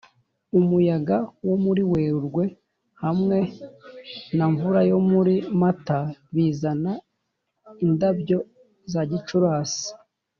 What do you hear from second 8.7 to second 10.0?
za gicurasi